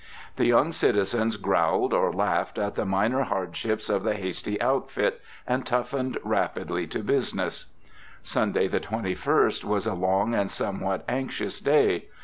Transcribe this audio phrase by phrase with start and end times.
[0.35, 5.63] The young citizens growled or laughed at the minor hardships of the hasty outfit, and
[5.63, 7.67] toughened rapidly to business.
[8.23, 12.07] Sunday, the 21st, was a long and somewhat anxious day.